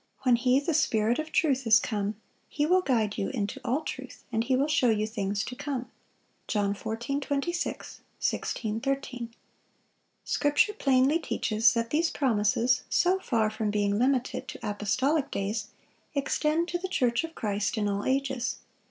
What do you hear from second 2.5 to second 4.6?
will guide you into all truth:... and He